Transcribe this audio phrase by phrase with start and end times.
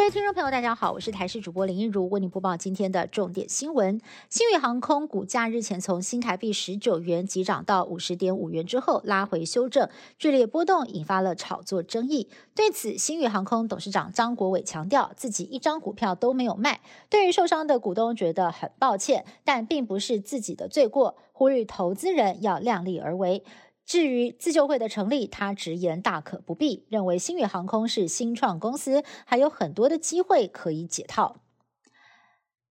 [0.00, 4.00] 各位听众朋友，大家好，我是台视主播林一如，为您播报今天的重点新闻。
[4.30, 9.86] 新宇航空股价日前从新台币十九元急涨到五十点五元之后，拉回修正，
[10.18, 12.30] 剧烈波动引发了炒作争议。
[12.54, 16.80] 对此，新宇航空董事长张国伟强调，自己一张股票都没有卖。
[17.10, 23.44] 对于受伤的股东，觉得很抱歉，但并不是自己的罪过，呼吁投资人要量力而为。
[23.90, 31.40] 至于自救会的成立，他直言大可不必，认为星宇航空是新创公司，还有很多的机会可以解套。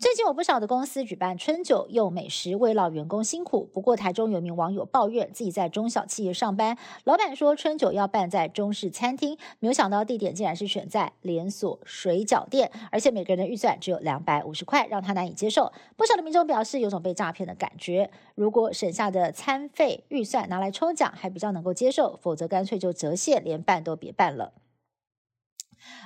[0.00, 3.68] 最近有不少的公司举办春酒，用美食慰劳员工辛苦。
[3.72, 15.72] 不过，台中有名网友抱怨自己在中小企业上班，老板说春酒要办在中式餐厅，没有想到地点竟然是选在连锁水饺店，而且每个人的预算只有两百五十块，让他难以接受。
[15.96, 18.08] 不少的民众表示有种被诈骗的感觉。
[18.36, 24.52] 如果省下的餐费预算拿来抽奖，还比较能够接受；否则干脆就折现，连办都别办了。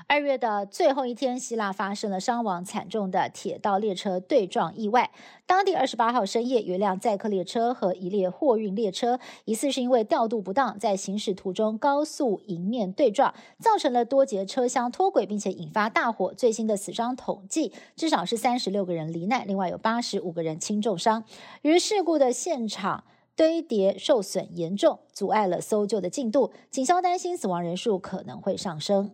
[0.06, 5.10] 二月的最后一天，希腊发生了伤亡惨重的铁道列车对撞意外。
[5.46, 16.34] 当地二十八号深夜，有一辆载客列车和一列货运列车，疑似是因为调度不当，在行驶途中高速迎面对撞，造成了多节车厢脱轨，并且引发大火。
[16.34, 21.24] 最新的死伤统计至少是三十六个人罹难，另外有八十五个人轻重伤。
[21.62, 29.12] 于事故的现场堆叠受损严重，阻碍了搜救的进度，警消担心死亡人数可能会上升。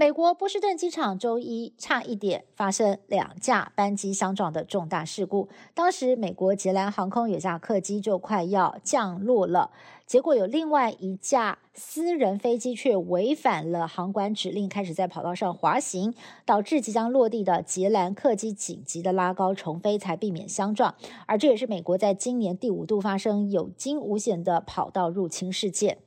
[0.00, 5.48] 美国波士顿机场周一差一点发生两架班机相撞的重大事故。
[5.74, 9.72] 当时，美国捷兰航空有架客机就快要降落了，
[10.06, 16.14] 结果有另外一架私人飞机却违反了航管指令，开始在跑道上滑行，
[16.46, 20.94] 导致即将落地的捷兰客机紧急的拉高重飞，才避免相撞。
[21.26, 25.98] 而这也是美国在今年第五度发生有惊无险的跑道入侵事件。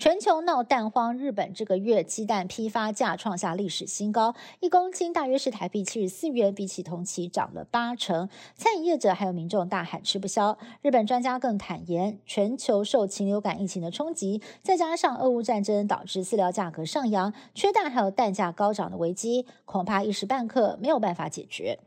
[0.00, 8.26] 全球闹蛋荒，日本这个月鸡蛋批发价创下历史新高，一公斤大约是台币七十四元，比起同期涨了八成。
[8.56, 10.56] 餐饮业者还有民众大喊吃不消。
[10.80, 21.78] 日本专家更坦言，全球受禽流感疫情的冲击，再加上俄乌战争导致饲料价格上扬、缺蛋还有蛋价高涨的危机，恐怕一时半刻没有办法解决。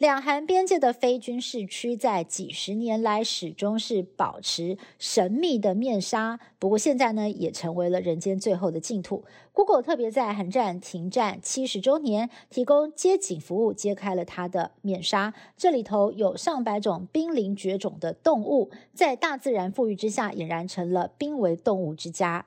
[0.00, 6.40] 两韩边界的非军事区，在几十年来始终是保持神秘的面纱。
[6.58, 9.24] 不过现在呢，也成为了人间最后的净土。
[9.52, 15.34] Google 特别在韩战停战七十周年，提供街景服务，揭开了它的面纱。
[15.58, 22.46] 这里头有上百种濒临绝种的动物，在大自然富裕之下，俨然成了濒危动物之家。